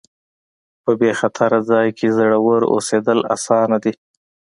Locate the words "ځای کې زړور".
1.69-2.61